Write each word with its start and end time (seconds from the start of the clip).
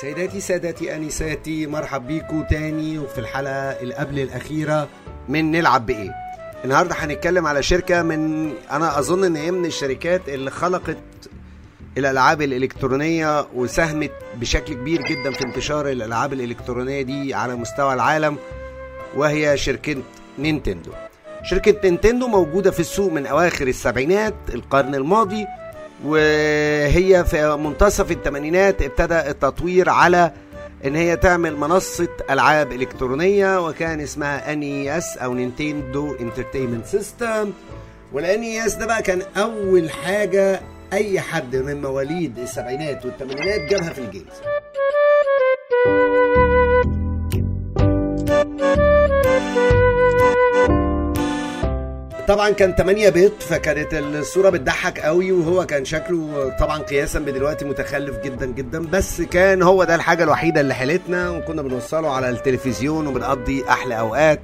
سيداتي 0.00 0.40
سادتي 0.40 0.96
أنساتي 0.96 1.66
مرحب 1.66 2.06
بيكم 2.06 2.42
تاني 2.50 2.98
وفي 2.98 3.18
الحلقة 3.18 3.52
اللي 3.52 3.94
قبل 3.94 4.18
الأخيرة 4.18 4.88
من 5.28 5.50
نلعب 5.50 5.86
بإيه؟ 5.86 6.14
النهارده 6.64 6.94
هنتكلم 6.94 7.46
على 7.46 7.62
شركة 7.62 8.02
من 8.02 8.50
أنا 8.70 8.98
أظن 8.98 9.24
إن 9.24 9.36
هي 9.36 9.50
من 9.50 9.66
الشركات 9.66 10.28
اللي 10.28 10.50
خلقت 10.50 10.96
الألعاب 11.98 12.42
الإلكترونية 12.42 13.46
وساهمت 13.54 14.10
بشكل 14.36 14.74
كبير 14.74 15.02
جدا 15.02 15.30
في 15.30 15.44
انتشار 15.44 15.88
الألعاب 15.88 16.32
الإلكترونية 16.32 17.02
دي 17.02 17.34
على 17.34 17.56
مستوى 17.56 17.94
العالم 17.94 18.36
وهي 19.16 19.56
شركة 19.56 19.96
نينتندو. 20.38 20.90
شركة 21.42 21.88
نينتندو 21.88 22.26
موجودة 22.26 22.70
في 22.70 22.80
السوق 22.80 23.12
من 23.12 23.26
أواخر 23.26 23.66
السبعينات 23.68 24.34
القرن 24.54 24.94
الماضي 24.94 25.46
وهي 26.04 27.24
في 27.24 27.56
منتصف 27.56 28.10
الثمانينات 28.10 28.82
ابتدى 28.82 29.20
التطوير 29.20 29.90
على 29.90 30.32
إن 30.84 30.96
هي 30.96 31.16
تعمل 31.16 31.56
منصة 31.56 32.08
ألعاب 32.30 32.72
إلكترونية 32.72 33.66
وكان 33.66 34.00
اسمها 34.00 34.52
NES 34.52 35.18
أو 35.18 35.34
Nintendo 35.34 36.14
Entertainment 36.20 36.86
System 36.86 37.52
وال 38.12 38.66
NES 38.66 38.74
ده 38.74 38.86
بقى 38.86 39.02
كان 39.02 39.22
أول 39.36 39.90
حاجة 39.90 40.60
أي 40.92 41.20
حد 41.20 41.56
من 41.56 41.82
مواليد 41.82 42.38
السبعينات 42.38 43.06
والثمانينات 43.06 43.60
جابها 43.70 43.92
في 43.92 43.98
ال 43.98 44.03
games. 44.03 44.32
طبعا 52.30 52.50
كان 52.50 52.74
8 52.74 53.08
بت 53.08 53.42
فكانت 53.42 53.94
الصورة 53.94 54.50
بتضحك 54.50 55.00
قوي 55.00 55.32
وهو 55.32 55.66
كان 55.66 55.84
شكله 55.84 56.52
طبعا 56.60 56.78
قياسا 56.78 57.18
بدلوقتي 57.18 57.64
متخلف 57.64 58.16
جدا 58.24 58.46
جدا. 58.46 58.78
بس 58.78 59.22
كان 59.22 59.62
هو 59.62 59.84
ده 59.84 59.94
الحاجة 59.94 60.24
الوحيدة 60.24 60.60
اللي 60.60 60.74
حيلتنا 60.74 61.30
وكنا 61.30 61.62
بنوصله 61.62 62.12
على 62.14 62.30
التلفزيون 62.30 63.06
وبنقضي 63.06 63.64
أحلى 63.68 63.98
أوقات 63.98 64.40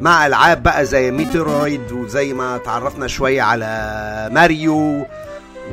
مع 0.00 0.26
ألعاب 0.26 0.62
بقى 0.62 0.84
زي 0.86 1.10
ميترويد 1.10 1.92
وزي 1.92 2.32
ما 2.32 2.58
تعرفنا 2.58 3.06
شوية 3.06 3.42
على 3.42 4.28
ماريو. 4.32 5.06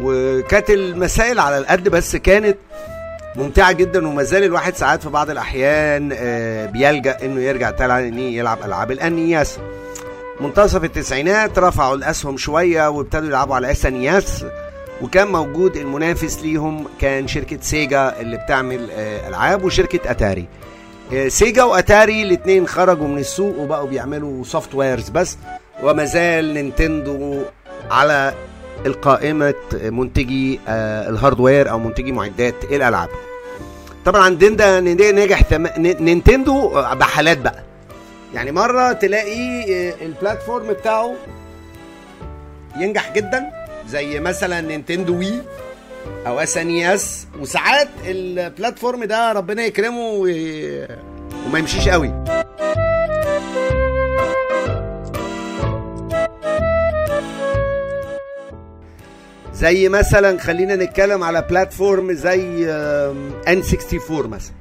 وكانت 0.01 0.69
المسائل 0.69 1.39
على 1.39 1.57
القد 1.57 1.89
بس 1.89 2.15
كانت 2.15 2.57
ممتعة 3.35 3.71
جدا 3.71 4.07
وما 4.07 4.23
زال 4.23 4.43
الواحد 4.43 4.75
ساعات 4.75 5.03
في 5.03 5.09
بعض 5.09 5.29
الأحيان 5.29 6.09
آه، 6.17 6.65
بيلجأ 6.65 7.17
إنه 7.23 7.41
يرجع 7.41 7.71
تاني 7.71 8.37
يلعب 8.37 8.57
ألعاب 8.65 8.91
الانياس 8.91 9.57
منتصف 10.39 10.83
التسعينات 10.83 11.59
رفعوا 11.59 11.95
الأسهم 11.95 12.37
شوية 12.37 12.89
وابتدوا 12.89 13.27
يلعبوا 13.27 13.55
على 13.55 13.71
SNES 13.71 14.45
وكان 15.01 15.27
موجود 15.27 15.75
المنافس 15.77 16.39
ليهم 16.39 16.85
كان 17.01 17.27
شركة 17.27 17.57
سيجا 17.61 18.15
اللي 18.21 18.37
بتعمل 18.37 18.91
آه، 18.91 19.27
ألعاب 19.29 19.63
وشركة 19.63 20.11
أتاري. 20.11 20.45
آه، 21.13 21.27
سيجا 21.27 21.63
وأتاري 21.63 22.21
الاثنين 22.23 22.67
خرجوا 22.67 23.07
من 23.07 23.17
السوق 23.17 23.57
وبقوا 23.59 23.87
بيعملوا 23.87 24.43
softwares 24.43 25.09
بس. 25.09 25.37
وما 25.83 26.05
زال 26.05 26.53
نينتندو 26.53 27.41
على 27.91 28.33
القائمة 28.85 29.53
منتجي 29.73 30.59
آه، 30.67 31.09
ال 31.09 31.16
hardware 31.16 31.69
أو 31.71 31.79
منتجي 31.79 32.11
معدات 32.11 32.63
الألعاب. 32.63 33.09
طبعا 34.05 34.21
عندنا 34.23 34.79
نجح. 34.79 35.41
نينتندو 35.77 36.69
بحالات 36.69 37.37
بقى. 37.37 37.63
يعني 38.35 38.51
مرة 38.51 38.91
تلاقي 38.93 39.63
آه، 39.73 39.93
ال 40.01 40.09
platform 40.09 40.67
بتاعه 40.67 41.15
ينجح 42.77 43.13
جدا 43.13 43.51
زي 43.87 44.19
مثلا 44.19 44.61
Nintendo 44.61 45.17
Wii 45.19 45.41
أو 46.27 46.39
SNES 46.39 47.27
وساعات 47.39 47.87
ال 48.05 48.16
platform 48.16 49.03
ده 49.03 49.31
ربنا 49.31 49.63
يكرمه. 49.65 50.09
وما 51.45 51.59
يمشيش 51.59 51.89
قوي 51.89 52.13
زي 59.53 59.89
مثلا 59.89 60.39
خلينا 60.39 60.75
نتكلم 60.75 61.23
على 61.23 61.41
platform 61.41 62.13
زي 62.13 62.65
N64 63.47 64.29
مثلا 64.29 64.53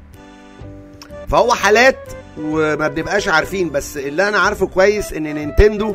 فهو 1.29 1.55
حالات 1.55 1.99
وما 2.39 2.89
بنبقاش 2.89 3.29
عارفين 3.29 3.71
بس 3.71 3.97
اللي 3.97 4.29
أنا 4.29 4.39
عارفه 4.39 4.67
كويس 4.67 5.13
إن 5.13 5.23
نينتندو 5.35 5.95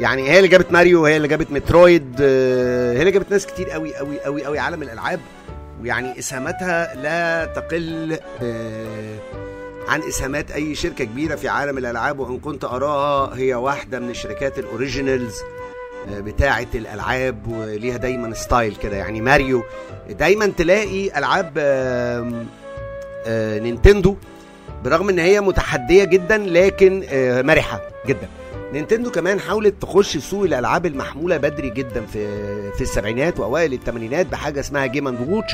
يعني 0.00 0.30
هي 0.30 0.36
اللي 0.36 0.48
جابت 0.48 0.72
ماريو 0.72 1.02
وهي 1.02 1.16
اللي 1.16 1.28
جابت 1.28 1.52
Metroid 1.52 2.16
آه، 2.20 2.92
هي 2.92 3.00
اللي 3.00 3.10
جابت 3.10 3.30
ناس 3.30 3.46
كتير 3.46 3.70
قوي 3.70 3.96
قوي 3.96 4.20
قوي 4.20 4.44
قوي 4.44 4.58
عالم 4.58 4.82
الألعاب. 4.82 5.20
ويعني 5.82 6.18
إسهاماتها 6.18 6.94
لا 6.94 7.44
تقل 7.44 8.18
آه، 8.42 9.16
عن 9.88 10.02
إسهامات 10.02 10.50
أي 10.50 10.74
شركة 10.74 11.04
كبيرة 11.04 11.34
في 11.34 11.48
عالم 11.48 11.78
الألعاب. 11.78 12.18
وإن 12.18 12.38
كنت 12.38 12.64
أراها 12.64 13.36
هي 13.36 13.54
واحدة 13.54 13.98
من 13.98 14.10
الشركات 14.10 14.58
ال 14.58 14.66
originals 14.66 15.34
آه، 16.08 16.20
بتاعة 16.20 16.66
الألعاب. 16.74 17.48
وليها 17.48 17.96
دايما 17.96 18.34
style 18.34 18.76
كده. 18.76 18.96
يعني 18.96 19.20
ماريو 19.20 19.62
دايما 20.10 20.46
تلاقي 20.46 21.18
ألعاب 21.18 21.58
نينتندو 23.62 24.16
برغم 24.84 25.08
إن 25.08 25.18
هي 25.18 25.40
متحدية 25.40 26.04
جدا 26.04 26.38
لكن 26.38 27.04
آه، 27.08 27.42
مرحة 27.42 27.80
جدا. 28.06 28.28
نينتندو 28.72 29.10
كمان 29.10 29.40
حاولت 29.40 29.74
تخش 29.82 30.16
سوق 30.18 30.44
الألعاب 30.44 30.86
المحمولة 30.86 31.36
بدري 31.36 31.70
جدا 31.70 32.06
في 32.06 32.26
في 32.72 32.80
السبعينات 32.80 33.40
وأوائل 33.40 33.72
الثمانينات 33.72 34.26
بحاجة 34.26 34.60
اسمها 34.60 34.86
Game 34.86 35.08
and 35.08 35.28
Watch 35.28 35.52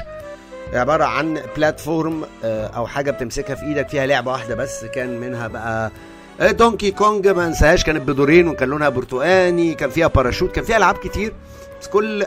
عبارة 0.73 1.05
عن 1.05 1.41
platform 1.57 2.25
آه، 2.45 2.67
أو 2.67 2.87
حاجة 2.87 3.11
بتمسكها 3.11 3.55
في 3.55 3.63
إيدك 3.67 3.89
فيها 3.89 4.07
لعبة 4.07 4.33
واحدة 4.33 4.55
بس 4.55 4.85
كان 4.85 5.21
منها 5.21 5.49
بقى 5.49 5.91
آه، 6.41 6.51
Donkey 6.51 6.91
Kong 6.91 7.29
ما 7.29 7.47
انساهاش 7.47 7.85
كانت 7.85 8.03
بدورين 8.09 8.49
وكان 8.49 8.69
لونها 8.69 8.89
برتقاني 8.89 9.75
كان 9.75 9.91
فيها 9.91 10.07
باراشوت 10.07 10.53
كان 10.53 10.65
فيها 10.65 10.77
ألعاب 10.77 10.95
كتير. 10.97 11.33
بس 11.81 11.89
كل 11.89 12.27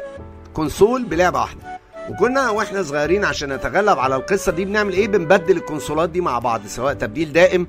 console 0.53 1.03
بلعبة 1.03 1.39
واحدة. 1.39 1.78
وكنا 2.09 2.49
وإحنا 2.49 2.83
صغيرين 2.83 3.25
عشان 3.25 3.53
نتغلب 3.53 3.99
على 3.99 4.15
القصة 4.15 4.51
دي 4.51 4.65
بنعمل 4.65 4.93
إيه 4.93 5.07
بنبدل 5.07 5.57
الكونسولات 5.57 6.09
دي 6.09 6.21
مع 6.21 6.39
بعض 6.39 6.61
سواء 6.67 6.93
تبديل 6.93 7.33
دائم 7.33 7.67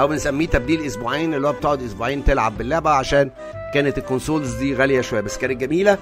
أو 0.00 0.08
بنسميه 0.08 0.46
تبديل 0.46 0.86
أسبوعين 0.86 1.34
اللي 1.34 1.48
هو 1.48 1.52
بتقعد 1.52 1.82
أسبوعين 1.82 2.24
تلعب 2.24 2.58
باللعبة 2.58 2.90
عشان 2.90 3.30
كانت 3.74 3.98
ال 3.98 4.04
consoles 4.04 4.54
دي 4.54 4.74
غالية 4.74 5.00
شوية 5.00 5.20
بس 5.20 5.38
كانت 5.38 5.60
جميلة 5.60 5.98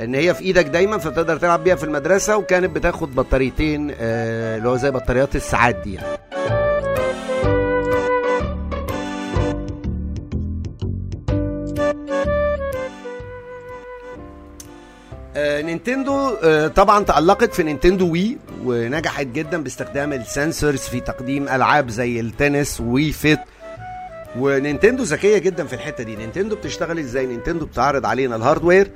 إن 0.00 0.14
هي 0.14 0.34
في 0.34 0.42
إيدك 0.44 0.64
دايما 0.66 0.98
فتقدر 0.98 1.36
تلعب 1.36 1.64
بيها 1.64 1.74
في 1.76 1.84
المدرسة 1.84 2.36
وكانت 2.36 2.70
بتاخد 2.76 3.14
بطاريتين 3.14 3.94
آه، 4.00 4.56
اللي 4.56 4.68
هو 4.68 4.76
زي 4.76 4.90
بطاريات 4.90 5.36
الساعات 5.36 5.76
دي 5.76 5.94
يعني. 5.94 6.06
نينتندو 15.38 16.36
آه، 16.44 16.68
طبعا 16.68 17.04
تألقت 17.04 17.54
في 17.54 17.62
Nintendo 17.62 18.12
Wii 18.12 18.38
ونجحت 18.64 19.26
جدا 19.26 19.62
باستخدام 19.62 20.12
ال 20.12 20.20
sensors 20.20 20.78
في 20.80 21.00
تقديم 21.00 21.48
ألعاب 21.48 21.90
زي 21.90 22.20
التنس 22.20 22.80
Wii 22.80 23.12
Fit. 23.12 23.38
ونينتندو 24.38 25.02
ذكية 25.02 25.38
جدا 25.38 25.64
في 25.64 25.72
الحتة 25.72 26.04
دي. 26.04 26.16
نينتندو 26.16 26.56
بتشتغل 26.56 26.98
إزاي 26.98 27.26
نينتندو 27.26 27.66
بتعرض 27.66 28.06
علينا 28.06 28.36
ال 28.36 28.41
hardware. 28.41 28.90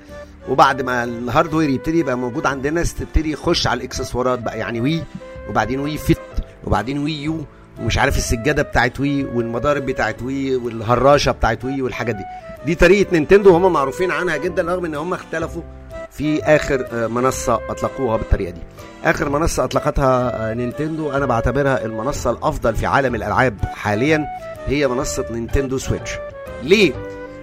وبعد 0.48 0.83
ما 0.83 1.04
ال 1.04 1.12
hardware 1.12 1.71
يبتدي 1.71 1.98
يبقى 1.98 2.18
موجود 2.18 2.47
عند 2.47 2.66
الناس 2.66 2.95
تبتدي 2.95 3.33
يخش 3.33 3.66
على 3.66 3.78
الاكسسوارات 3.78 4.38
بقى. 4.38 4.59
يعني 4.59 4.80
Wii 4.80 5.03
وبعدين 5.48 5.80
Wii 5.80 5.98
Fit 5.98 6.19
وبعدين 6.65 6.98
Wii 6.98 7.22
U 7.22 7.45
ومش 7.80 7.98
عارف 7.98 8.16
السجادة 8.16 8.62
بتاعت 8.62 9.00
Wii 9.01 9.24
والمضارب 9.24 9.86
بتاعت 9.86 10.22
Wii 10.22 10.57
والهراشة 10.56 11.33
بتاعت 11.33 11.65
Wii 11.65 11.83
والحاجات 11.83 12.15
دي. 12.15 12.24
دي 12.66 12.74
طريقة 12.74 13.12
نينتندو 13.12 13.50
هم 13.56 13.72
معروفين 13.72 14.10
عنها 14.10 14.36
جدا 14.36 14.62
رغم 14.62 14.84
إن 14.84 14.95
هم 14.95 15.15
اختلفوا 15.15 15.62
في 16.12 16.42
آخر 16.42 16.86
آه، 16.92 17.06
منصة 17.06 17.60
أطلقوها 17.68 18.16
بالطريقة 18.16 18.50
دي. 18.50 18.60
آخر 19.04 19.28
منصة 19.28 19.64
أطلقتها 19.64 20.50
آه، 20.50 20.54
نينتندو. 20.54 21.10
أنا 21.10 21.26
بعتبرها 21.26 21.84
المنصة 21.84 22.30
الأفضل 22.30 22.74
في 22.76 22.86
عالم 22.86 23.14
الألعاب 23.14 23.54
حاليا. 23.74 24.26
هي 24.66 24.88
منصة 24.88 25.24
Nintendo 25.30 25.78
Switch. 25.78 26.10
ليه؟ 26.62 26.92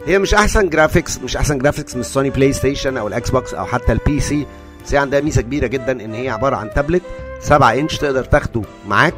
هي 0.06 0.20
مش 0.20 0.34
أحسن 0.34 0.70
graphics 0.70 1.18
مش 1.20 1.38
أحسن 1.38 1.58
graphics 1.58 1.96
من 1.96 2.02
ال 2.02 2.30
Sony 2.30 2.54
PlayStation 2.54 2.98
أو 2.98 3.08
ال 3.08 3.30
Xbox 3.30 3.54
أو 3.54 3.66
حتى 3.66 3.92
ال 3.92 4.20
PC 4.20 4.46
بس 4.86 4.94
هي 4.94 4.98
عندها 4.98 5.22
ميزة 5.22 5.42
كبيرة 5.42 5.68
جدا 5.68 5.92
إن 5.92 6.14
هي 6.14 6.30
عبارة 6.30 6.56
عن 6.56 6.70
تابلت 6.76 7.02
7 7.42 7.74
إنش 7.74 7.98
تقدر 7.98 8.24
تاخده 8.24 8.62
معاك 8.88 9.14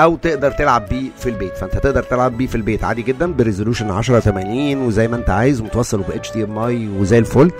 أو 0.00 0.16
تقدر 0.16 0.50
تلعب 0.50 0.88
بيه 0.88 1.10
في 1.18 1.28
البيت. 1.28 1.56
فأنت 1.56 1.76
تقدر 1.78 2.02
تلعب 2.02 2.38
بيه 2.38 2.46
في 2.46 2.54
البيت 2.54 2.84
عادي 2.84 3.02
جدا 3.02 3.32
ب 3.32 3.38
resolution 3.38 3.98
1080 3.98 4.82
وزي 4.86 5.08
ما 5.08 5.16
أنت 5.16 5.30
عايز 5.30 5.60
متوصل 5.62 6.00
ب 6.00 6.10
HDMI 6.10 6.88
وزي 6.88 7.18
الفل. 7.18 7.50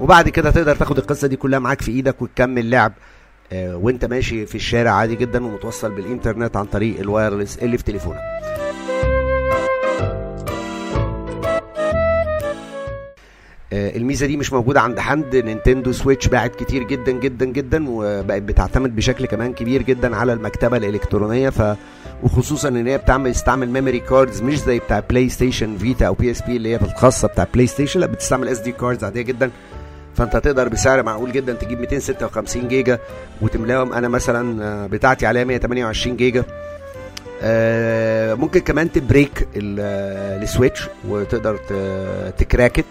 وبعد 0.00 0.28
كده 0.28 0.50
تقدر 0.50 0.76
تاخد 0.76 0.98
القصة 0.98 1.28
دي 1.28 1.36
كلها 1.36 1.58
معاك 1.58 1.82
في 1.82 1.90
إيدك 1.90 2.22
وتكمل 2.22 2.70
لعب. 2.70 2.92
آه، 3.52 3.76
وأنت 3.76 4.04
ماشي 4.04 4.46
في 4.46 4.54
الشارع 4.54 4.90
عادي 4.90 5.16
جدا 5.16 5.44
ومتوصل 5.44 5.90
بالإنترنت 5.92 6.56
عن 6.56 6.64
طريق 6.64 7.00
ال 7.00 7.06
wireless 7.06 7.58
اللي 7.58 7.78
في 7.78 7.84
تليفونك. 7.84 8.18
آه، 13.72 13.96
الميزة 13.96 14.26
دي 14.26 14.36
مش 14.36 14.52
موجودة 14.52 14.80
عند 14.80 14.98
حد. 15.00 15.36
Nintendo 15.36 15.92
Switch 15.92 16.28
باعت 16.28 16.56
كتير 16.56 16.82
جدا 16.82 17.12
جدا 17.12 17.44
جدا 17.46 17.84
وبقت 17.88 18.42
بتعتمد 18.42 18.96
بشكل 18.96 19.26
كمان 19.26 19.52
كبير 19.52 19.82
جدا 19.82 20.16
على 20.16 20.32
المكتبة 20.32 20.76
الإلكترونية. 20.76 21.50
ف 21.50 21.76
وخصوصا 22.22 22.68
إن 22.68 22.86
هي 22.86 22.98
بتعمل 22.98 23.30
بتستعمل 23.30 23.70
memory 23.70 24.00
cards 24.00 24.42
مش 24.42 24.58
زي 24.58 24.78
بتاع 24.78 25.00
PlayStation 25.00 25.78
Vita 25.78 26.06
أو 26.06 26.14
PSP 26.14 26.56
اللي 26.56 26.68
هي 26.68 26.76
الخاصة 26.76 27.28
بتاع 27.28 27.46
PlayStation 27.54 28.00
لا 28.00 28.06
بتستعمل 28.06 28.48
SD 28.48 28.72
cards 28.72 29.04
عادية 29.04 29.22
جدا. 29.22 29.50
فانت 30.16 30.36
تقدر 30.36 30.68
بسعر 30.68 31.02
معقول 31.02 31.32
جدا 31.32 31.52
تجيب 31.52 31.80
256 31.80 32.68
جيجا 32.68 32.98
وتملاهم. 33.42 33.92
أنا 33.92 34.08
مثلا 34.08 34.64
آه، 34.64 34.86
بتاعتي 34.86 35.26
عليها 35.26 35.44
128 35.44 36.16
جيجا. 36.16 36.44
آه، 37.42 38.34
ممكن 38.34 38.60
كمان 38.60 38.92
ت 38.92 39.01
break 39.01 39.48
آه، 39.78 40.42
ال 40.42 40.49
Switch 40.49 40.88
وتقدر 41.08 41.56
ت 42.38 42.46
crack 42.46 42.84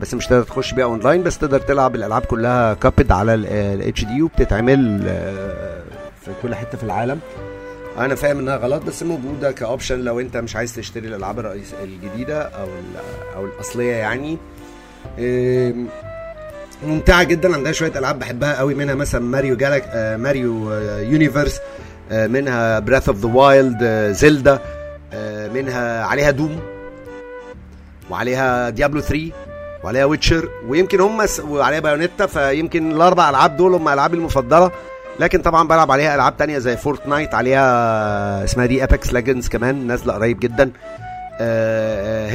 بس 0.00 0.14
مش 0.14 0.26
تقدر 0.26 0.42
تخش 0.42 0.74
بيها 0.74 0.84
أونلاين 0.84 1.22
بس 1.22 1.38
تقدر 1.38 1.60
تلعب 1.60 1.94
الألعاب 1.94 2.22
كلها 2.24 2.74
copied 2.74 3.12
على 3.12 3.34
ال 3.34 4.04
HD 4.04 4.22
وبتتعمل 4.22 5.02
في 6.24 6.30
كل 6.42 6.54
حتة 6.54 6.78
في 6.78 6.84
العالم. 6.84 7.20
أنا 7.98 8.14
فاهم 8.14 8.38
إنها 8.38 8.56
غلط 8.56 8.82
بس 8.82 9.02
موجودة 9.02 9.52
ك 9.52 9.59
option 9.59 10.00
لو 10.00 10.20
أنت 10.20 10.36
مش 10.36 10.56
عايز 10.56 10.74
تشتري 10.74 11.08
الألعاب 11.08 11.38
الرئيس 11.38 11.74
الجديدة 11.82 12.42
أو 12.42 12.68
أو 13.36 13.44
الأصلية 13.44 13.92
يعني. 13.92 14.38
ممتعة 16.82 17.22
جدا 17.22 17.54
عندها 17.54 17.72
شوية 17.72 17.92
ألعاب 17.98 18.18
بحبها 18.18 18.58
قوي 18.58 18.74
منها 18.74 18.94
مثلا 18.94 19.20
Mario 19.20 19.56
Galaxy 19.56 19.84
آه 19.92 20.16
ماريو 20.16 20.72
آه 20.72 21.00
Universe 21.00 21.60
آه 22.12 22.26
منها 22.26 22.78
Breath 22.78 23.08
of 23.08 23.18
the 23.18 23.28
Wild 23.28 23.84
Zelda 24.12 24.58
منها 25.54 26.04
عليها 26.04 26.30
Doom 26.30 26.60
وعليها 28.10 28.70
Diablo 28.70 29.00
3 29.00 29.30
وعليها 29.84 30.04
Witcher 30.04 30.48
ويمكن 30.68 31.00
هم. 31.00 31.26
وعليها 31.48 31.80
Bayonetta 31.80 32.26
فيمكن 32.26 32.92
الأربع 32.92 33.30
ألعاب 33.30 33.56
دول 33.56 33.74
هم 33.74 33.88
ألعابي 33.88 34.16
المفضلة 34.16 34.70
لكن 35.20 35.42
طبعا 35.42 35.68
بلعب 35.68 35.90
عليها 35.90 36.14
ألعاب 36.14 36.36
تانية 36.36 36.58
زي 36.58 36.76
Fortnite 36.76 37.34
عليها 37.34 38.44
اسمها 38.44 38.66
دي 38.66 38.84
Apex 38.84 39.12
Legends 39.12 39.48
كمان 39.48 39.86
نازلة 39.86 40.12
قريب 40.14 40.40
جدا 40.40 40.70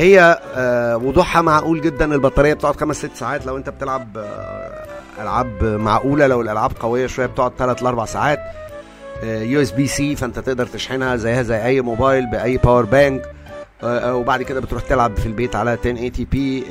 هي 0.01 0.39
آه، 0.55 0.97
وضوحها 0.97 1.41
معقول 1.41 1.81
جدا. 1.81 2.15
البطارية 2.15 2.53
بتقعد 2.53 2.75
خمس 2.75 2.97
ست 2.97 3.15
ساعات 3.15 3.45
لو 3.45 3.57
انت 3.57 3.69
بتلعب 3.69 4.17
آه، 4.17 4.85
ألعاب 5.21 5.63
معقولة. 5.63 6.27
لو 6.27 6.41
الألعاب 6.41 6.71
قوية 6.79 7.07
شوية 7.07 7.25
بتقعد 7.25 7.51
3 7.57 7.83
ل 7.83 7.87
4 7.87 8.05
ساعات 8.05 8.39
USB-C 9.23 10.15
فانت 10.15 10.39
تقدر 10.39 10.65
تشحنها 10.65 11.15
زيها 11.15 11.41
زي 11.43 11.65
أي 11.65 11.81
موبايل 11.81 12.25
بأي 12.31 12.57
power 12.57 12.85
bank 12.85 13.21
آه، 13.83 14.15
وبعد 14.15 14.41
كده 14.43 14.59
بتروح 14.61 14.83
تلعب 14.83 15.17
في 15.17 15.25
البيت 15.25 15.55
على 15.55 15.73
1080 15.73 16.11
p 16.31 16.63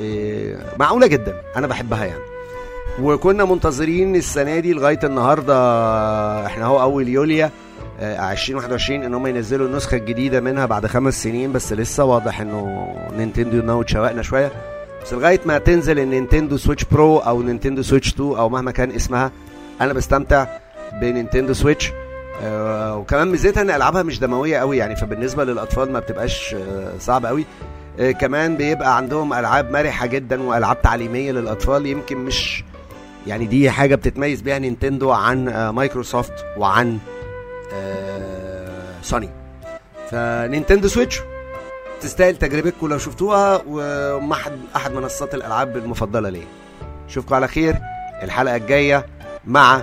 معقولة 0.78 1.06
جدا. 1.06 1.34
أنا 1.56 1.66
بحبها 1.66 2.04
يعني. 2.04 2.22
وكنا 3.02 3.44
منتظرين 3.44 4.16
السنة 4.16 4.58
دي 4.58 4.72
لغاية 4.72 5.00
النهارده. 5.04 5.56
إحنا 6.46 6.66
هو 6.66 6.82
أول 6.82 7.08
يوليو 7.08 7.50
2021 8.00 9.02
ان 9.02 9.14
هم 9.14 9.26
ينزلوا 9.26 9.66
النسخة 9.66 9.96
الجديدة 9.96 10.40
منها 10.40 10.66
بعد 10.66 10.86
خمس 10.86 11.22
سنين 11.22 11.52
بس 11.52 11.72
لسه 11.72 12.04
واضح 12.04 12.40
انه 12.40 12.86
نينتندو 13.16 13.60
انه 13.60 13.80
اتشوقنا 13.80 14.22
شوية. 14.22 14.52
بس 15.02 15.12
لغاية 15.14 15.40
ما 15.46 15.58
تنزل 15.58 15.98
ال 15.98 16.05
Nintendo 16.05 16.56
Switch 16.56 16.84
Pro 16.84 17.18
أو 17.18 17.42
Nintendo 17.42 17.82
Switch 17.82 18.08
2 18.08 18.30
أو 18.36 18.48
مهما 18.48 18.70
كان 18.70 18.90
اسمها 18.90 19.30
أنا 19.80 19.92
بستمتع 19.92 20.46
ب 21.00 21.06
Nintendo 21.06 21.52
Switch. 21.52 21.92
آه، 22.42 22.96
وكمان 22.96 23.28
ميزتها 23.28 23.60
ان 23.62 23.70
العابها 23.70 24.02
مش 24.02 24.18
دموية 24.18 24.58
قوي 24.58 24.76
يعني 24.76 24.96
فبالنسبة 24.96 25.44
للاطفال 25.44 25.92
ما 25.92 25.98
بتبقاش 25.98 26.54
آه، 26.54 26.92
صعبة 26.98 27.28
قوي. 27.28 27.44
آه، 28.00 28.10
كمان 28.10 28.56
بيبقى 28.56 28.96
عندهم 28.96 29.32
ألعاب 29.34 29.70
مرحة 29.70 30.06
جدا 30.06 30.42
وألعاب 30.42 30.82
تعليمية 30.82 31.32
للأطفال 31.32 31.86
يمكن 31.86 32.16
مش 32.18 32.64
يعني 33.26 33.46
دي 33.46 33.70
حاجة 33.70 33.94
بتتميز 33.94 34.40
بيها 34.40 34.58
نينتندو 34.58 35.10
عن 35.10 35.48
آه، 35.48 35.70
مايكروسوفت 35.70 36.32
وعن 36.56 36.98
آه، 36.98 37.19
سوني. 39.02 39.30
فنينتندو 40.10 40.88
سويتش 40.88 41.20
تستاهل 42.00 42.36
تجربتكم 42.36 42.88
لو 42.88 42.98
شفتوها 42.98 43.62
ومع 43.66 44.36
احد 44.36 44.52
أحد 44.76 44.92
منصات 44.92 45.34
الألعاب 45.34 45.76
المفضلة 45.76 46.28
ليا 46.28 46.46
اشوفكم 47.08 47.34
على 47.34 47.48
خير 47.48 47.76
الحلقة 48.22 48.56
الجاية 48.56 49.06
مع 49.44 49.82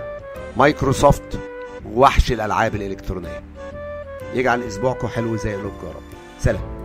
مايكروسوفت 0.57 1.39
وحش 1.93 2.31
الألعاب 2.31 2.75
الإلكترونية. 2.75 3.43
يجعل 4.33 4.63
أسبوعكم 4.63 5.07
حلو 5.07 5.35
زي 5.35 5.55
قلوبكم 5.55 5.87
يا 5.87 5.91
رب. 5.91 6.01
سلام. 6.39 6.76